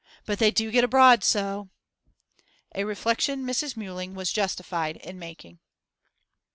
[0.25, 1.69] But they do get abroad so!'
[2.73, 3.77] A reflection Mrs.
[3.77, 5.59] Mewling was justified in making.